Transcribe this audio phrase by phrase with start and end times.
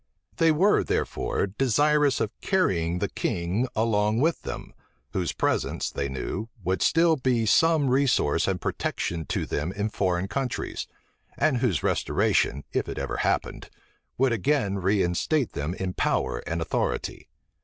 [0.37, 4.73] They were, therefore, desirous of carrying the king along with them,
[5.13, 10.27] whose presence, they knew, would still be some resource and protection to them in foreign
[10.27, 10.87] countries,
[11.37, 13.69] and whose restoration, if it ever happened,
[14.17, 17.29] would again reinstate them in power and authority.